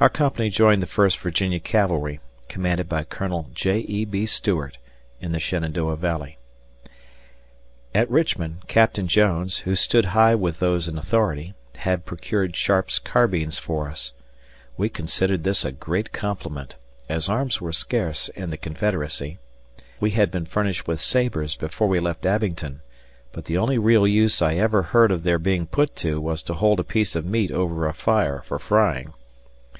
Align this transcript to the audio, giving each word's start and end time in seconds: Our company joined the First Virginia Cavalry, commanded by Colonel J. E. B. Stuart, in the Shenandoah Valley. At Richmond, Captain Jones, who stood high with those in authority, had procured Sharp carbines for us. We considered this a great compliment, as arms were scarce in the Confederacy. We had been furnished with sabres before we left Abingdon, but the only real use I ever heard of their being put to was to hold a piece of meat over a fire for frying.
Our 0.00 0.08
company 0.08 0.48
joined 0.48 0.82
the 0.82 0.86
First 0.86 1.18
Virginia 1.18 1.60
Cavalry, 1.60 2.18
commanded 2.48 2.88
by 2.88 3.04
Colonel 3.04 3.50
J. 3.52 3.80
E. 3.86 4.06
B. 4.06 4.24
Stuart, 4.24 4.78
in 5.20 5.32
the 5.32 5.38
Shenandoah 5.38 5.96
Valley. 5.96 6.38
At 7.94 8.10
Richmond, 8.10 8.66
Captain 8.68 9.06
Jones, 9.06 9.58
who 9.58 9.74
stood 9.74 10.06
high 10.06 10.34
with 10.34 10.60
those 10.60 10.88
in 10.88 10.96
authority, 10.96 11.52
had 11.76 12.06
procured 12.06 12.56
Sharp 12.56 12.88
carbines 13.04 13.58
for 13.58 13.86
us. 13.86 14.12
We 14.78 14.88
considered 14.88 15.44
this 15.44 15.62
a 15.62 15.70
great 15.72 16.10
compliment, 16.10 16.76
as 17.10 17.28
arms 17.28 17.60
were 17.60 17.74
scarce 17.74 18.30
in 18.30 18.48
the 18.48 18.56
Confederacy. 18.56 19.36
We 20.00 20.12
had 20.12 20.30
been 20.30 20.46
furnished 20.46 20.88
with 20.88 21.02
sabres 21.02 21.54
before 21.54 21.86
we 21.86 22.00
left 22.00 22.24
Abingdon, 22.24 22.80
but 23.30 23.44
the 23.44 23.58
only 23.58 23.76
real 23.76 24.06
use 24.08 24.40
I 24.40 24.54
ever 24.54 24.84
heard 24.84 25.10
of 25.10 25.22
their 25.22 25.38
being 25.38 25.66
put 25.66 25.94
to 25.96 26.18
was 26.18 26.42
to 26.44 26.54
hold 26.54 26.80
a 26.80 26.94
piece 26.96 27.14
of 27.14 27.26
meat 27.26 27.52
over 27.52 27.86
a 27.86 27.92
fire 27.94 28.40
for 28.46 28.58
frying. 28.58 29.12